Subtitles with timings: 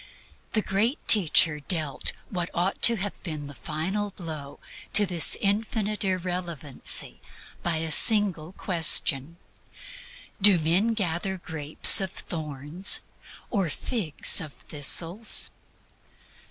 [0.53, 4.59] The Great Teacher dealt what ought to have been the final blow
[4.93, 7.21] to this infinite irrelevancy
[7.61, 9.37] by a single question,
[10.41, 13.01] "Do men gather grapes of thorns
[13.51, 15.51] or figs of thistles?"